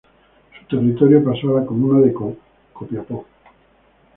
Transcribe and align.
Su 0.67 0.77
territorio 0.77 1.23
pasó 1.23 1.55
a 1.55 1.59
la 1.59 1.65
comuna 1.67 1.99
de 2.03 2.11
Copiapó. 2.11 3.27